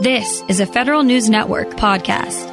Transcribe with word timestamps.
This 0.00 0.44
is 0.46 0.60
a 0.60 0.66
Federal 0.66 1.02
News 1.02 1.28
Network 1.28 1.70
podcast. 1.70 2.46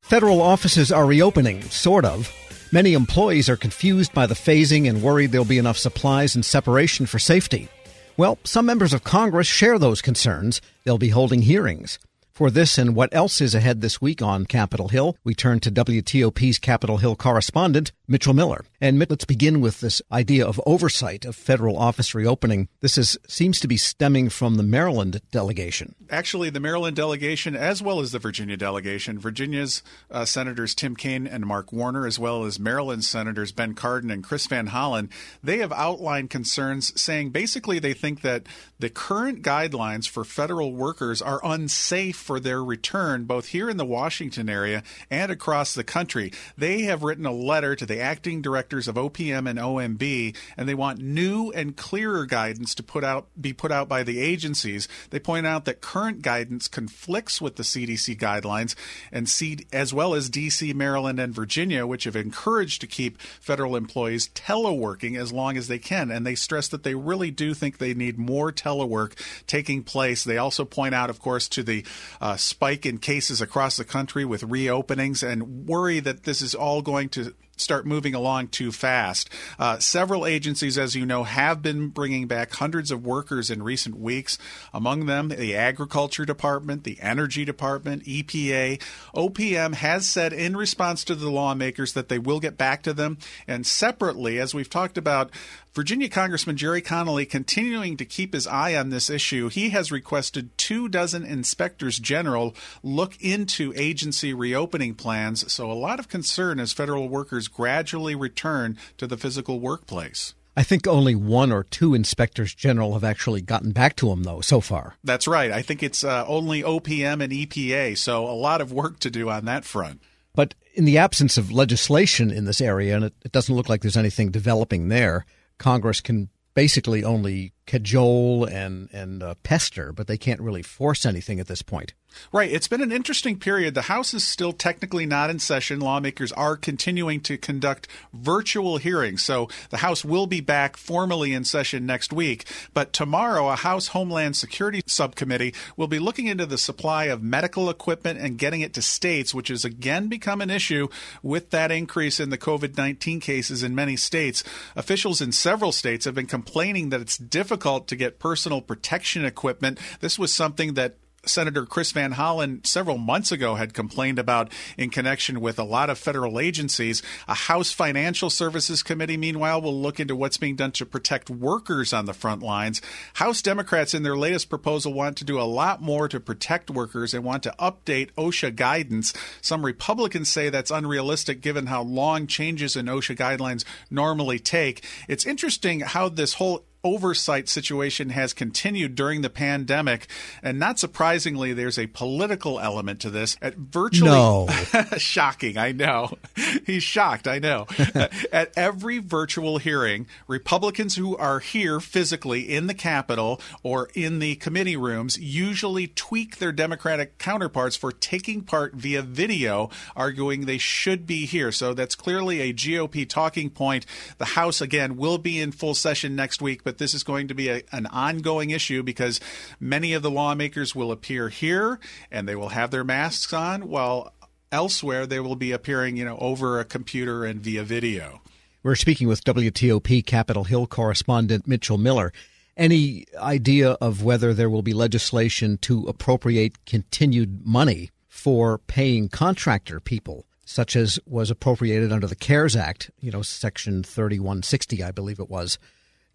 Federal 0.00 0.40
offices 0.40 0.90
are 0.90 1.04
reopening, 1.04 1.60
sort 1.64 2.06
of. 2.06 2.32
Many 2.72 2.94
employees 2.94 3.50
are 3.50 3.58
confused 3.58 4.14
by 4.14 4.26
the 4.26 4.34
phasing 4.34 4.88
and 4.88 5.02
worried 5.02 5.32
there'll 5.32 5.44
be 5.44 5.58
enough 5.58 5.76
supplies 5.76 6.34
and 6.34 6.42
separation 6.42 7.04
for 7.04 7.18
safety. 7.18 7.68
Well, 8.16 8.38
some 8.42 8.64
members 8.64 8.94
of 8.94 9.04
Congress 9.04 9.48
share 9.48 9.78
those 9.78 10.00
concerns. 10.00 10.62
They'll 10.84 10.96
be 10.96 11.10
holding 11.10 11.42
hearings. 11.42 11.98
For 12.32 12.50
this 12.50 12.78
and 12.78 12.96
what 12.96 13.14
else 13.14 13.42
is 13.42 13.54
ahead 13.54 13.82
this 13.82 14.00
week 14.00 14.22
on 14.22 14.46
Capitol 14.46 14.88
Hill, 14.88 15.18
we 15.24 15.34
turn 15.34 15.60
to 15.60 15.70
WTOP's 15.70 16.58
Capitol 16.58 16.96
Hill 16.96 17.16
correspondent, 17.16 17.92
Mitchell 18.08 18.34
Miller. 18.34 18.64
And 18.80 18.98
let's 18.98 19.24
begin 19.24 19.60
with 19.60 19.80
this 19.80 20.02
idea 20.12 20.46
of 20.46 20.60
oversight 20.66 21.24
of 21.24 21.34
federal 21.34 21.78
office 21.78 22.14
reopening. 22.14 22.68
This 22.80 22.98
is 22.98 23.18
seems 23.26 23.58
to 23.60 23.68
be 23.68 23.76
stemming 23.76 24.28
from 24.28 24.56
the 24.56 24.62
Maryland 24.62 25.20
delegation. 25.30 25.94
Actually, 26.10 26.50
the 26.50 26.60
Maryland 26.60 26.96
delegation, 26.96 27.56
as 27.56 27.82
well 27.82 28.00
as 28.00 28.12
the 28.12 28.18
Virginia 28.18 28.56
delegation, 28.56 29.18
Virginia's 29.18 29.82
uh, 30.10 30.24
senators 30.24 30.74
Tim 30.74 30.94
Kaine 30.94 31.26
and 31.26 31.46
Mark 31.46 31.72
Warner, 31.72 32.06
as 32.06 32.18
well 32.18 32.44
as 32.44 32.60
Maryland 32.60 33.04
senators 33.04 33.52
Ben 33.52 33.74
Cardin 33.74 34.10
and 34.10 34.22
Chris 34.22 34.46
Van 34.46 34.68
Hollen, 34.68 35.08
they 35.42 35.58
have 35.58 35.72
outlined 35.72 36.30
concerns, 36.30 36.98
saying 37.00 37.30
basically 37.30 37.78
they 37.78 37.94
think 37.94 38.20
that 38.20 38.44
the 38.78 38.90
current 38.90 39.42
guidelines 39.42 40.08
for 40.08 40.24
federal 40.24 40.72
workers 40.72 41.20
are 41.22 41.40
unsafe 41.42 42.16
for 42.16 42.38
their 42.38 42.62
return, 42.62 43.24
both 43.24 43.46
here 43.46 43.70
in 43.70 43.76
the 43.78 43.84
Washington 43.84 44.48
area 44.48 44.82
and 45.10 45.32
across 45.32 45.74
the 45.74 45.84
country. 45.84 46.32
They 46.56 46.82
have 46.82 47.02
written 47.02 47.26
a 47.26 47.32
letter 47.32 47.74
to 47.74 47.86
the 47.86 47.95
acting 48.00 48.42
directors 48.42 48.88
of 48.88 48.96
OPM 48.96 49.48
and 49.48 49.58
OMB, 49.58 50.36
and 50.56 50.68
they 50.68 50.74
want 50.74 51.00
new 51.00 51.50
and 51.52 51.76
clearer 51.76 52.26
guidance 52.26 52.74
to 52.74 52.82
put 52.82 53.04
out 53.04 53.28
be 53.40 53.52
put 53.52 53.72
out 53.72 53.88
by 53.88 54.02
the 54.02 54.20
agencies. 54.20 54.88
They 55.10 55.18
point 55.18 55.46
out 55.46 55.64
that 55.64 55.80
current 55.80 56.22
guidance 56.22 56.68
conflicts 56.68 57.40
with 57.40 57.56
the 57.56 57.62
CDC 57.62 58.18
guidelines, 58.18 58.74
and 59.12 59.28
C, 59.28 59.66
as 59.72 59.92
well 59.92 60.14
as 60.14 60.30
DC, 60.30 60.74
Maryland, 60.74 61.20
and 61.20 61.34
Virginia, 61.34 61.86
which 61.86 62.04
have 62.04 62.16
encouraged 62.16 62.80
to 62.80 62.86
keep 62.86 63.20
federal 63.20 63.76
employees 63.76 64.28
teleworking 64.28 65.18
as 65.18 65.32
long 65.32 65.56
as 65.56 65.68
they 65.68 65.78
can. 65.78 66.10
And 66.10 66.26
they 66.26 66.34
stress 66.34 66.68
that 66.68 66.82
they 66.82 66.94
really 66.94 67.30
do 67.30 67.54
think 67.54 67.78
they 67.78 67.94
need 67.94 68.18
more 68.18 68.52
telework 68.52 69.12
taking 69.46 69.82
place. 69.82 70.24
They 70.24 70.38
also 70.38 70.64
point 70.64 70.94
out, 70.94 71.10
of 71.10 71.20
course, 71.20 71.48
to 71.50 71.62
the 71.62 71.84
uh, 72.20 72.36
spike 72.36 72.86
in 72.86 72.98
cases 72.98 73.40
across 73.40 73.76
the 73.76 73.84
country 73.84 74.24
with 74.24 74.42
reopenings 74.42 75.26
and 75.26 75.66
worry 75.66 76.00
that 76.00 76.24
this 76.24 76.42
is 76.42 76.54
all 76.54 76.82
going 76.82 77.08
to 77.10 77.34
start 77.56 77.86
moving 77.86 78.14
along 78.14 78.48
too 78.48 78.70
fast. 78.70 79.30
Uh, 79.58 79.78
several 79.78 80.26
agencies, 80.26 80.78
as 80.78 80.94
you 80.94 81.06
know, 81.06 81.24
have 81.24 81.62
been 81.62 81.88
bringing 81.88 82.26
back 82.26 82.52
hundreds 82.52 82.90
of 82.90 83.04
workers 83.04 83.50
in 83.50 83.62
recent 83.62 83.98
weeks. 83.98 84.38
Among 84.72 85.06
them, 85.06 85.28
the 85.28 85.56
Agriculture 85.56 86.24
Department, 86.24 86.84
the 86.84 86.98
Energy 87.00 87.44
Department, 87.44 88.04
EPA. 88.04 88.80
OPM 89.14 89.74
has 89.74 90.06
said 90.06 90.32
in 90.32 90.56
response 90.56 91.04
to 91.04 91.14
the 91.14 91.30
lawmakers 91.30 91.92
that 91.94 92.08
they 92.08 92.18
will 92.18 92.40
get 92.40 92.58
back 92.58 92.82
to 92.82 92.92
them. 92.92 93.18
And 93.46 93.66
separately, 93.66 94.38
as 94.38 94.54
we've 94.54 94.70
talked 94.70 94.98
about, 94.98 95.30
Virginia 95.76 96.08
Congressman 96.08 96.56
Gerry 96.56 96.80
Connolly 96.80 97.26
continuing 97.26 97.98
to 97.98 98.06
keep 98.06 98.32
his 98.32 98.46
eye 98.46 98.74
on 98.74 98.88
this 98.88 99.10
issue. 99.10 99.50
He 99.50 99.68
has 99.68 99.92
requested 99.92 100.56
two 100.56 100.88
dozen 100.88 101.22
inspectors 101.22 101.98
general 101.98 102.54
look 102.82 103.20
into 103.20 103.74
agency 103.76 104.32
reopening 104.32 104.94
plans. 104.94 105.52
So, 105.52 105.70
a 105.70 105.74
lot 105.74 105.98
of 105.98 106.08
concern 106.08 106.60
as 106.60 106.72
federal 106.72 107.10
workers 107.10 107.46
gradually 107.46 108.14
return 108.14 108.78
to 108.96 109.06
the 109.06 109.18
physical 109.18 109.60
workplace. 109.60 110.32
I 110.56 110.62
think 110.62 110.86
only 110.86 111.14
one 111.14 111.52
or 111.52 111.64
two 111.64 111.92
inspectors 111.92 112.54
general 112.54 112.94
have 112.94 113.04
actually 113.04 113.42
gotten 113.42 113.72
back 113.72 113.96
to 113.96 114.10
him, 114.10 114.22
though, 114.22 114.40
so 114.40 114.62
far. 114.62 114.94
That's 115.04 115.28
right. 115.28 115.52
I 115.52 115.60
think 115.60 115.82
it's 115.82 116.02
uh, 116.02 116.24
only 116.26 116.62
OPM 116.62 117.22
and 117.22 117.30
EPA, 117.30 117.98
so 117.98 118.26
a 118.26 118.32
lot 118.32 118.62
of 118.62 118.72
work 118.72 118.98
to 119.00 119.10
do 119.10 119.28
on 119.28 119.44
that 119.44 119.66
front. 119.66 120.00
But 120.34 120.54
in 120.72 120.86
the 120.86 120.96
absence 120.96 121.36
of 121.36 121.52
legislation 121.52 122.30
in 122.30 122.46
this 122.46 122.62
area, 122.62 122.96
and 122.96 123.04
it, 123.04 123.14
it 123.26 123.32
doesn't 123.32 123.54
look 123.54 123.68
like 123.68 123.82
there's 123.82 123.96
anything 123.98 124.30
developing 124.30 124.88
there, 124.88 125.26
Congress 125.58 126.00
can 126.00 126.28
basically 126.54 127.04
only 127.04 127.52
cajole 127.66 128.44
and 128.44 128.88
and 128.92 129.22
uh, 129.22 129.34
pester, 129.42 129.92
but 129.92 130.06
they 130.06 130.16
can't 130.16 130.40
really 130.40 130.62
force 130.62 131.04
anything 131.04 131.40
at 131.40 131.48
this 131.48 131.62
point. 131.62 131.92
Right. 132.32 132.50
It's 132.50 132.68
been 132.68 132.80
an 132.80 132.92
interesting 132.92 133.38
period. 133.38 133.74
The 133.74 133.82
House 133.82 134.14
is 134.14 134.26
still 134.26 134.54
technically 134.54 135.04
not 135.04 135.28
in 135.28 135.38
session. 135.38 135.80
Lawmakers 135.80 136.32
are 136.32 136.56
continuing 136.56 137.20
to 137.22 137.36
conduct 137.36 137.88
virtual 138.14 138.78
hearings. 138.78 139.22
So 139.22 139.48
the 139.68 139.78
House 139.78 140.02
will 140.02 140.26
be 140.26 140.40
back 140.40 140.78
formally 140.78 141.34
in 141.34 141.44
session 141.44 141.84
next 141.84 142.14
week. 142.14 142.46
But 142.72 142.94
tomorrow, 142.94 143.50
a 143.50 143.56
House 143.56 143.88
Homeland 143.88 144.36
Security 144.36 144.82
Subcommittee 144.86 145.52
will 145.76 145.88
be 145.88 145.98
looking 145.98 146.26
into 146.26 146.46
the 146.46 146.56
supply 146.56 147.04
of 147.04 147.22
medical 147.22 147.68
equipment 147.68 148.18
and 148.18 148.38
getting 148.38 148.62
it 148.62 148.72
to 148.74 148.82
states, 148.82 149.34
which 149.34 149.48
has 149.48 149.64
again 149.64 150.08
become 150.08 150.40
an 150.40 150.48
issue 150.48 150.88
with 151.22 151.50
that 151.50 151.70
increase 151.70 152.18
in 152.18 152.30
the 152.30 152.38
COVID 152.38 152.78
19 152.78 153.20
cases 153.20 153.62
in 153.62 153.74
many 153.74 153.96
states. 153.96 154.42
Officials 154.74 155.20
in 155.20 155.32
several 155.32 155.72
states 155.72 156.06
have 156.06 156.14
been 156.14 156.26
complaining 156.26 156.88
that 156.90 157.00
it's 157.02 157.18
difficult 157.18 157.55
to 157.56 157.96
get 157.96 158.18
personal 158.18 158.60
protection 158.60 159.24
equipment. 159.24 159.78
This 160.00 160.18
was 160.18 160.32
something 160.32 160.74
that 160.74 160.96
Senator 161.28 161.66
Chris 161.66 161.92
Van 161.92 162.14
Hollen 162.14 162.64
several 162.66 162.98
months 162.98 163.32
ago 163.32 163.56
had 163.56 163.74
complained 163.74 164.18
about 164.18 164.52
in 164.78 164.90
connection 164.90 165.40
with 165.40 165.58
a 165.58 165.64
lot 165.64 165.90
of 165.90 165.98
federal 165.98 166.38
agencies. 166.38 167.02
A 167.28 167.34
House 167.34 167.72
Financial 167.72 168.30
Services 168.30 168.82
Committee, 168.82 169.16
meanwhile, 169.16 169.60
will 169.60 169.78
look 169.78 170.00
into 170.00 170.16
what's 170.16 170.38
being 170.38 170.56
done 170.56 170.72
to 170.72 170.86
protect 170.86 171.28
workers 171.28 171.92
on 171.92 172.06
the 172.06 172.14
front 172.14 172.42
lines. 172.42 172.80
House 173.14 173.42
Democrats, 173.42 173.94
in 173.94 174.02
their 174.02 174.16
latest 174.16 174.48
proposal, 174.48 174.92
want 174.92 175.16
to 175.18 175.24
do 175.24 175.40
a 175.40 175.42
lot 175.42 175.82
more 175.82 176.08
to 176.08 176.20
protect 176.20 176.70
workers 176.70 177.12
and 177.12 177.24
want 177.24 177.42
to 177.42 177.54
update 177.58 178.12
OSHA 178.12 178.54
guidance. 178.54 179.12
Some 179.40 179.64
Republicans 179.64 180.28
say 180.28 180.48
that's 180.48 180.70
unrealistic 180.70 181.40
given 181.40 181.66
how 181.66 181.82
long 181.82 182.26
changes 182.26 182.76
in 182.76 182.86
OSHA 182.86 183.16
guidelines 183.16 183.64
normally 183.90 184.38
take. 184.38 184.84
It's 185.08 185.26
interesting 185.26 185.80
how 185.80 186.08
this 186.08 186.34
whole 186.34 186.64
oversight 186.86 187.48
situation 187.48 188.10
has 188.10 188.32
continued 188.32 188.94
during 188.94 189.22
the 189.22 189.28
pandemic. 189.28 190.06
And 190.40 190.58
not 190.60 190.78
surprisingly, 190.78 191.52
there's 191.52 191.78
a 191.78 191.88
political 191.88 192.60
element 192.60 193.00
to 193.00 193.10
this. 193.10 193.36
At 193.42 193.56
virtually 193.56 194.10
no. 194.10 194.48
shocking, 194.96 195.58
I 195.58 195.72
know. 195.72 196.16
He's 196.66 196.84
shocked, 196.84 197.26
I 197.26 197.40
know. 197.40 197.66
Uh, 197.96 198.08
at 198.30 198.52
every 198.56 198.98
virtual 198.98 199.56
hearing, 199.56 200.06
Republicans 200.28 200.96
who 200.96 201.16
are 201.16 201.38
here 201.38 201.80
physically 201.80 202.42
in 202.42 202.66
the 202.66 202.74
Capitol 202.74 203.40
or 203.62 203.88
in 203.94 204.18
the 204.18 204.34
committee 204.36 204.76
rooms 204.76 205.16
usually 205.18 205.86
tweak 205.86 206.36
their 206.36 206.52
Democratic 206.52 207.16
counterparts 207.16 207.74
for 207.74 207.90
taking 207.90 208.42
part 208.42 208.74
via 208.74 209.00
video, 209.00 209.70
arguing 209.94 210.44
they 210.44 210.58
should 210.58 211.06
be 211.06 211.24
here. 211.24 211.50
So 211.52 211.72
that's 211.72 211.94
clearly 211.94 212.40
a 212.40 212.52
GOP 212.52 213.08
talking 213.08 213.48
point. 213.48 213.86
The 214.18 214.26
House, 214.26 214.60
again, 214.60 214.96
will 214.96 215.18
be 215.18 215.40
in 215.40 215.52
full 215.52 215.74
session 215.74 216.14
next 216.16 216.42
week, 216.42 216.64
but 216.64 216.75
this 216.78 216.94
is 216.94 217.02
going 217.02 217.28
to 217.28 217.34
be 217.34 217.48
a, 217.48 217.62
an 217.72 217.86
ongoing 217.86 218.50
issue 218.50 218.82
because 218.82 219.20
many 219.60 219.92
of 219.92 220.02
the 220.02 220.10
lawmakers 220.10 220.74
will 220.74 220.92
appear 220.92 221.28
here 221.28 221.78
and 222.10 222.28
they 222.28 222.36
will 222.36 222.50
have 222.50 222.70
their 222.70 222.84
masks 222.84 223.32
on 223.32 223.68
while 223.68 224.12
elsewhere 224.52 225.06
they 225.06 225.20
will 225.20 225.36
be 225.36 225.52
appearing, 225.52 225.96
you 225.96 226.04
know, 226.04 226.18
over 226.18 226.58
a 226.58 226.64
computer 226.64 227.24
and 227.24 227.40
via 227.40 227.62
video. 227.62 228.20
We're 228.62 228.74
speaking 228.74 229.06
with 229.06 229.24
WTOP 229.24 230.04
Capitol 230.06 230.44
Hill 230.44 230.66
correspondent 230.66 231.46
Mitchell 231.46 231.78
Miller. 231.78 232.12
Any 232.56 233.04
idea 233.16 233.72
of 233.72 234.02
whether 234.02 234.32
there 234.32 234.50
will 234.50 234.62
be 234.62 234.72
legislation 234.72 235.58
to 235.58 235.86
appropriate 235.86 236.64
continued 236.64 237.46
money 237.46 237.90
for 238.08 238.58
paying 238.58 239.08
contractor 239.08 239.78
people, 239.78 240.24
such 240.44 240.74
as 240.74 240.98
was 241.06 241.30
appropriated 241.30 241.92
under 241.92 242.06
the 242.06 242.16
CARES 242.16 242.56
Act, 242.56 242.90
you 242.98 243.10
know, 243.10 243.22
Section 243.22 243.82
3160, 243.82 244.82
I 244.82 244.90
believe 244.90 245.20
it 245.20 245.28
was, 245.28 245.58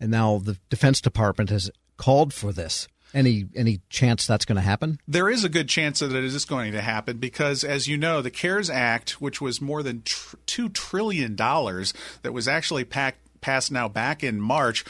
and 0.01 0.11
now 0.11 0.39
the 0.39 0.57
Defense 0.69 0.99
Department 0.99 1.51
has 1.51 1.69
called 1.95 2.33
for 2.33 2.51
this. 2.51 2.87
Any 3.13 3.45
any 3.55 3.81
chance 3.89 4.25
that's 4.25 4.45
going 4.45 4.55
to 4.55 4.61
happen? 4.61 4.99
There 5.05 5.29
is 5.29 5.43
a 5.43 5.49
good 5.49 5.67
chance 5.67 5.99
that 5.99 6.15
it 6.15 6.23
is 6.23 6.45
going 6.45 6.71
to 6.71 6.81
happen 6.81 7.17
because, 7.17 7.63
as 7.63 7.85
you 7.85 7.97
know, 7.97 8.21
the 8.21 8.31
CARES 8.31 8.69
Act, 8.69 9.21
which 9.21 9.41
was 9.41 9.61
more 9.61 9.83
than 9.83 10.01
tr- 10.03 10.37
two 10.45 10.69
trillion 10.69 11.35
dollars, 11.35 11.93
that 12.21 12.31
was 12.31 12.47
actually 12.47 12.85
packed, 12.85 13.19
passed 13.41 13.69
now 13.69 13.89
back 13.89 14.23
in 14.23 14.39
March, 14.39 14.85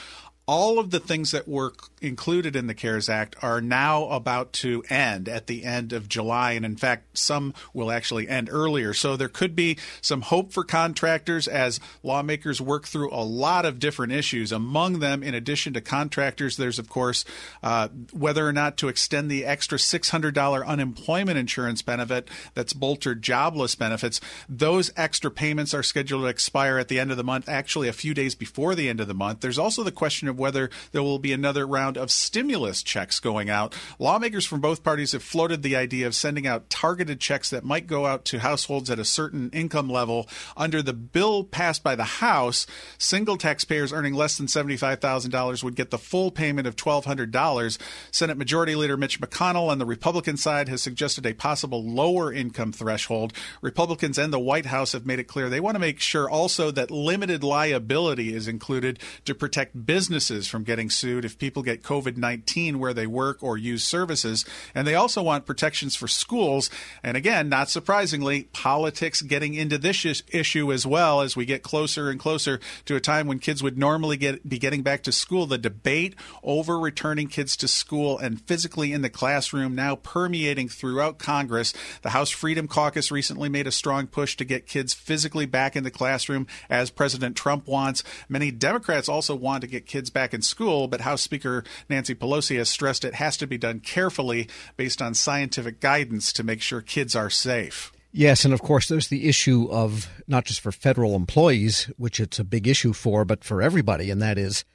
all 0.48 0.80
of 0.80 0.92
the 0.92 1.00
things 1.00 1.32
that 1.32 1.48
were 1.48 1.74
included 2.02 2.56
in 2.56 2.68
the 2.68 2.74
CARES 2.74 3.10
Act 3.10 3.36
are 3.44 3.62
now 3.62 4.06
about 4.06 4.52
to 4.54 4.84
end 4.90 5.30
at 5.30 5.48
the 5.48 5.64
end 5.64 5.94
of 5.94 6.10
July. 6.10 6.54
And 6.54 6.66
in 6.66 6.76
fact, 6.76 7.18
some 7.18 7.54
will 7.74 7.92
actually 7.92 8.28
end 8.28 8.50
earlier. 8.52 8.94
So 8.94 9.16
there 9.16 9.30
could 9.30 9.56
be 9.56 9.78
some 10.02 10.22
hope 10.22 10.52
for 10.52 10.64
contractors 10.64 11.48
as 11.48 11.80
lawmakers 12.02 12.60
work 12.60 12.88
through 12.88 13.14
a 13.14 13.24
lot 13.24 13.66
of 13.66 13.78
different 13.78 14.14
issues. 14.14 14.52
Among 14.52 15.00
them, 15.00 15.22
in 15.22 15.36
addition 15.36 15.74
to 15.74 15.82
contractors, 15.82 16.58
there's, 16.58 16.80
of 16.80 16.90
course, 16.90 17.24
uh, 17.62 17.90
whether 18.12 18.48
or 18.48 18.54
not 18.54 18.78
to 18.78 18.88
extend 18.88 19.30
the 19.30 19.46
extra 19.46 19.78
$600 19.78 20.66
unemployment 20.66 21.38
insurance 21.38 21.84
benefit 21.84 22.30
that's 22.56 22.74
bolstered 22.74 23.22
jobless 23.22 23.76
benefits. 23.76 24.20
Those 24.50 24.92
extra 24.98 25.30
payments 25.30 25.74
are 25.76 25.84
scheduled 25.84 26.24
to 26.24 26.28
expire 26.28 26.80
at 26.80 26.88
the 26.88 27.00
end 27.00 27.12
of 27.12 27.18
the 27.18 27.24
month, 27.24 27.48
actually, 27.48 27.88
a 27.88 27.94
few 27.94 28.16
days 28.16 28.34
before 28.34 28.74
the 28.74 28.90
end 28.90 29.00
of 29.00 29.08
the 29.08 29.14
month. 29.14 29.42
There's 29.42 29.60
also 29.60 29.84
the 29.84 29.92
question 29.92 30.28
of 30.32 30.40
whether 30.40 30.72
there 30.92 31.04
will 31.04 31.20
be 31.20 31.32
another 31.32 31.68
round 31.68 31.98
of 31.98 32.10
stimulus 32.10 32.82
checks 32.82 33.20
going 33.20 33.50
out. 33.50 33.76
Lawmakers 34.00 34.46
from 34.48 34.62
both 34.62 34.84
parties 34.84 35.12
have 35.12 35.22
floated 35.22 35.62
the 35.62 35.76
idea 35.76 36.08
of 36.08 36.16
sending 36.16 36.48
out 36.48 36.70
targeted 36.72 37.20
checks 37.20 37.52
that 37.52 37.64
might 37.64 37.86
go 37.86 38.08
out 38.08 38.26
to 38.26 38.40
households 38.40 38.90
at 38.90 38.98
a 38.98 39.06
certain 39.06 39.52
income 39.52 39.90
level. 39.90 40.28
Under 40.58 40.82
the 40.82 40.94
bill 40.94 41.44
passed 41.44 41.84
by 41.84 41.96
the 41.96 42.04
House, 42.04 42.66
single 42.98 43.38
taxpayers 43.38 43.94
earning 43.94 44.14
less 44.14 44.38
than 44.38 44.48
$75,000 44.48 45.64
would 45.64 45.76
get 45.76 45.92
the 45.92 45.98
full 45.98 46.32
payment 46.32 46.68
of 46.68 46.76
$1,200. 46.76 47.78
Senate 48.12 48.38
Majority 48.38 48.76
Leader 48.76 48.98
Mitch 48.98 49.20
McConnell 49.20 49.70
on 49.70 49.78
the 49.78 49.86
Republican 49.86 50.38
side 50.38 50.70
has 50.70 50.82
suggested 50.82 51.26
a 51.26 51.34
possible 51.34 51.84
lower 51.84 52.32
income 52.32 52.72
threshold. 52.72 53.34
Republicans 53.62 54.18
and 54.18 54.32
the 54.32 54.40
White 54.40 54.68
House 54.68 54.94
have 54.94 55.06
made 55.06 55.20
it 55.20 55.26
clear 55.26 55.50
they 55.50 55.60
want 55.60 55.76
to 55.76 55.80
make 55.80 56.00
sure 56.00 56.30
also 56.30 56.72
that 56.72 56.92
limited 56.92 57.44
liability 57.44 58.34
is 58.34 58.48
included 58.48 59.00
to 59.26 59.36
protect 59.36 59.86
businesses 60.22 60.48
from 60.48 60.64
getting 60.64 60.88
sued 60.88 61.26
if 61.26 61.40
people 61.40 61.64
get 61.64 61.82
COVID 61.82 62.16
19 62.16 62.78
where 62.78 62.94
they 62.94 63.08
work 63.08 63.42
or 63.42 63.58
use 63.58 63.84
services. 63.84 64.46
And 64.76 64.86
they 64.86 64.94
also 64.94 65.24
want 65.24 65.48
protections 65.48 65.96
for 65.96 66.08
schools. 66.08 66.70
And 67.04 67.18
again, 67.18 67.50
not 67.50 67.72
surprisingly, 67.72 68.44
politics 68.54 69.24
getting 69.24 69.56
into 69.56 69.80
this 69.80 70.22
issue 70.32 70.72
as 70.72 70.86
well 70.86 71.22
as 71.22 71.36
we 71.36 71.46
get 71.46 71.64
closer 71.64 72.12
and 72.12 72.20
closer 72.20 72.60
to 72.86 72.96
a 72.96 73.00
time 73.00 73.26
when 73.26 73.40
kids 73.40 73.64
would 73.64 73.80
normally 73.80 74.16
get 74.16 74.48
be 74.48 74.60
getting 74.60 74.84
back 74.84 75.02
to 75.04 75.12
school. 75.12 75.48
The 75.48 75.58
debate 75.58 76.14
over 76.44 76.80
returning 76.80 77.28
kids 77.28 77.58
to 77.58 77.68
school 77.68 78.20
and 78.20 78.40
physically 78.42 78.94
in 78.94 79.02
the 79.02 79.10
classroom 79.10 79.74
now 79.74 79.96
permeating 79.96 80.70
throughout 80.70 81.18
Congress. 81.18 81.74
The 82.04 82.12
House 82.12 82.30
Freedom 82.30 82.68
Caucus 82.68 83.10
recently 83.12 83.50
made 83.50 83.66
a 83.66 83.72
strong 83.72 84.06
push 84.06 84.38
to 84.38 84.46
get 84.46 84.68
kids 84.68 84.94
physically 84.94 85.48
back 85.48 85.76
in 85.76 85.84
the 85.84 85.90
classroom 85.90 86.46
as 86.70 86.92
President 86.92 87.36
Trump 87.36 87.68
wants. 87.68 88.04
Many 88.30 88.52
Democrats 88.52 89.10
also 89.10 89.36
want 89.36 89.62
to 89.62 89.68
get 89.68 89.88
kids 89.88 90.11
back 90.12 90.34
in 90.34 90.42
school, 90.42 90.88
but 90.88 91.02
House 91.02 91.22
Speaker 91.22 91.64
Nancy 91.90 92.14
Pelosi 92.14 92.58
has 92.58 92.70
stressed 92.70 93.06
it 93.06 93.16
has 93.16 93.38
to 93.38 93.48
be 93.48 93.58
done 93.58 93.80
carefully 93.80 94.48
based 94.78 95.02
on 95.02 95.14
scientific 95.14 95.80
guidance 95.80 96.32
to 96.34 96.44
make 96.44 96.62
sure 96.62 96.82
kids 96.82 97.16
are 97.16 97.30
safe. 97.30 97.92
Yes, 98.14 98.44
and 98.44 98.54
of 98.54 98.62
course, 98.62 98.88
there's 98.88 99.08
the 99.08 99.30
issue 99.30 99.70
of 99.72 100.10
not 100.28 100.46
just 100.46 100.60
for 100.60 100.72
federal 100.72 101.16
employees, 101.16 101.90
which 101.98 102.20
it's 102.20 102.40
a 102.40 102.44
big 102.44 102.68
issue 102.68 102.92
for, 102.92 103.24
but 103.24 103.44
for 103.44 103.62
everybody, 103.62 104.12
and 104.12 104.22
that 104.22 104.38
is 104.38 104.66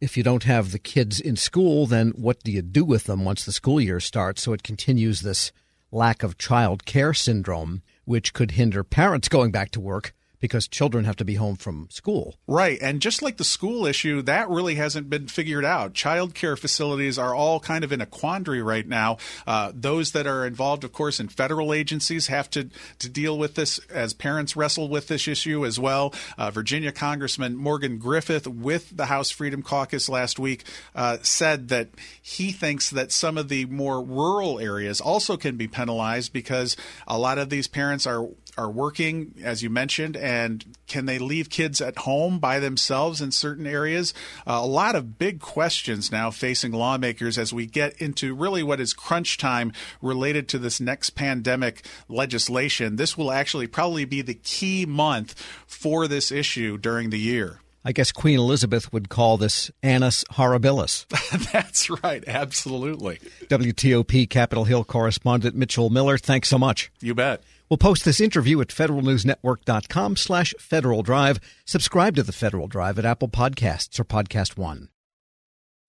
if 0.00 0.16
you 0.16 0.22
don't 0.22 0.44
have 0.44 0.72
the 0.72 0.78
kids 0.78 1.20
in 1.20 1.36
school, 1.36 1.86
then 1.86 2.10
what 2.10 2.42
do 2.42 2.50
you 2.50 2.62
do 2.62 2.84
with 2.84 3.04
them 3.04 3.24
once 3.24 3.44
the 3.44 3.52
school 3.52 3.80
year 3.80 4.00
starts? 4.00 4.42
So 4.42 4.52
it 4.52 4.62
continues 4.62 5.20
this 5.20 5.52
lack 5.92 6.22
of 6.22 6.38
child 6.38 6.84
care 6.84 7.14
syndrome, 7.14 7.82
which 8.04 8.32
could 8.32 8.52
hinder 8.52 8.82
parents 8.82 9.28
going 9.28 9.52
back 9.52 9.70
to 9.72 9.80
work 9.80 10.14
because 10.40 10.66
children 10.66 11.04
have 11.04 11.16
to 11.16 11.24
be 11.24 11.34
home 11.34 11.56
from 11.56 11.86
school. 11.90 12.36
Right. 12.46 12.78
And 12.80 13.00
just 13.00 13.22
like 13.22 13.36
the 13.36 13.44
school 13.44 13.86
issue, 13.86 14.22
that 14.22 14.48
really 14.48 14.74
hasn't 14.74 15.10
been 15.10 15.28
figured 15.28 15.64
out. 15.64 15.94
Child 15.94 16.34
care 16.34 16.56
facilities 16.56 17.18
are 17.18 17.34
all 17.34 17.60
kind 17.60 17.84
of 17.84 17.92
in 17.92 18.00
a 18.00 18.06
quandary 18.06 18.62
right 18.62 18.86
now. 18.86 19.18
Uh, 19.46 19.70
those 19.74 20.12
that 20.12 20.26
are 20.26 20.46
involved, 20.46 20.82
of 20.82 20.92
course, 20.92 21.20
in 21.20 21.28
federal 21.28 21.72
agencies 21.74 22.28
have 22.28 22.48
to, 22.50 22.70
to 22.98 23.08
deal 23.08 23.38
with 23.38 23.54
this 23.54 23.78
as 23.90 24.14
parents 24.14 24.56
wrestle 24.56 24.88
with 24.88 25.08
this 25.08 25.28
issue 25.28 25.64
as 25.66 25.78
well. 25.78 26.12
Uh, 26.38 26.50
Virginia 26.50 26.90
Congressman 26.90 27.56
Morgan 27.56 27.98
Griffith 27.98 28.46
with 28.46 28.96
the 28.96 29.06
House 29.06 29.30
Freedom 29.30 29.62
Caucus 29.62 30.08
last 30.08 30.38
week 30.38 30.64
uh, 30.94 31.18
said 31.22 31.68
that 31.68 31.90
he 32.20 32.50
thinks 32.50 32.88
that 32.90 33.12
some 33.12 33.36
of 33.36 33.48
the 33.48 33.66
more 33.66 34.02
rural 34.02 34.58
areas 34.58 35.00
also 35.00 35.36
can 35.36 35.56
be 35.56 35.68
penalized 35.68 36.32
because 36.32 36.76
a 37.06 37.18
lot 37.18 37.36
of 37.36 37.50
these 37.50 37.68
parents 37.68 38.06
are 38.06 38.28
are 38.60 38.70
working, 38.70 39.34
as 39.42 39.62
you 39.62 39.70
mentioned, 39.70 40.16
and 40.16 40.64
can 40.86 41.06
they 41.06 41.18
leave 41.18 41.48
kids 41.48 41.80
at 41.80 41.98
home 41.98 42.38
by 42.38 42.60
themselves 42.60 43.22
in 43.22 43.32
certain 43.32 43.66
areas? 43.66 44.12
Uh, 44.46 44.60
a 44.62 44.66
lot 44.66 44.94
of 44.94 45.18
big 45.18 45.40
questions 45.40 46.12
now 46.12 46.30
facing 46.30 46.72
lawmakers 46.72 47.38
as 47.38 47.52
we 47.52 47.64
get 47.64 48.00
into 48.00 48.34
really 48.34 48.62
what 48.62 48.78
is 48.78 48.92
crunch 48.92 49.38
time 49.38 49.72
related 50.02 50.46
to 50.48 50.58
this 50.58 50.78
next 50.78 51.10
pandemic 51.10 51.84
legislation. 52.08 52.96
This 52.96 53.16
will 53.16 53.32
actually 53.32 53.66
probably 53.66 54.04
be 54.04 54.20
the 54.20 54.34
key 54.34 54.84
month 54.84 55.40
for 55.66 56.06
this 56.06 56.30
issue 56.30 56.76
during 56.76 57.08
the 57.08 57.18
year. 57.18 57.60
I 57.82 57.92
guess 57.92 58.12
Queen 58.12 58.38
Elizabeth 58.38 58.92
would 58.92 59.08
call 59.08 59.38
this 59.38 59.70
annus 59.82 60.22
horribilis. 60.32 61.06
That's 61.52 61.88
right, 62.02 62.22
absolutely. 62.26 63.20
WTOP 63.48 64.28
Capitol 64.28 64.64
Hill 64.64 64.84
correspondent 64.84 65.56
Mitchell 65.56 65.88
Miller, 65.88 66.18
thanks 66.18 66.50
so 66.50 66.58
much. 66.58 66.92
You 67.00 67.14
bet. 67.14 67.42
We'll 67.70 67.78
post 67.78 68.04
this 68.04 68.20
interview 68.20 68.60
at 68.60 68.68
federalnewsnetwork.com 68.68 70.16
slash 70.16 70.52
Federal 70.58 71.02
Drive. 71.02 71.38
Subscribe 71.64 72.16
to 72.16 72.24
the 72.24 72.32
Federal 72.32 72.66
Drive 72.66 72.98
at 72.98 73.04
Apple 73.04 73.28
Podcasts 73.28 73.98
or 74.00 74.04
Podcast 74.04 74.58
One. 74.58 74.88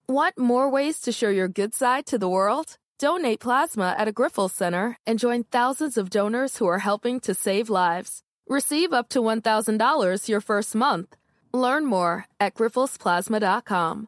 Want 0.07 0.37
more 0.37 0.69
ways 0.69 0.99
to 1.01 1.11
show 1.11 1.29
your 1.29 1.47
good 1.47 1.73
side 1.73 2.05
to 2.07 2.19
the 2.19 2.29
world? 2.29 2.77
Donate 2.99 3.39
plasma 3.39 3.95
at 3.97 4.07
a 4.07 4.13
Grifols 4.13 4.51
Center 4.51 4.97
and 5.07 5.17
join 5.17 5.43
thousands 5.45 5.97
of 5.97 6.11
donors 6.11 6.57
who 6.57 6.67
are 6.67 6.79
helping 6.79 7.19
to 7.21 7.33
save 7.33 7.67
lives. 7.69 8.21
Receive 8.47 8.93
up 8.93 9.09
to 9.09 9.19
$1,000 9.19 10.27
your 10.29 10.41
first 10.41 10.75
month. 10.75 11.15
Learn 11.51 11.85
more 11.85 12.25
at 12.39 12.53
grifolsplasma.com. 12.53 14.07